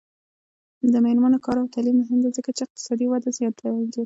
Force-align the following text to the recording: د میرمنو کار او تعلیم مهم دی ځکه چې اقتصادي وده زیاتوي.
د 0.91 0.93
میرمنو 1.05 1.43
کار 1.45 1.57
او 1.61 1.71
تعلیم 1.73 1.95
مهم 2.01 2.19
دی 2.23 2.29
ځکه 2.37 2.49
چې 2.57 2.61
اقتصادي 2.65 3.05
وده 3.07 3.29
زیاتوي. 3.39 3.83